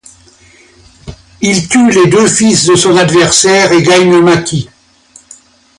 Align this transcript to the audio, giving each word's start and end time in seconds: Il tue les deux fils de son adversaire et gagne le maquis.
Il 1.41 1.69
tue 1.69 1.91
les 1.91 2.07
deux 2.07 2.27
fils 2.27 2.65
de 2.65 2.75
son 2.75 2.97
adversaire 2.97 3.71
et 3.71 3.83
gagne 3.83 4.09
le 4.09 4.23
maquis. 4.23 4.67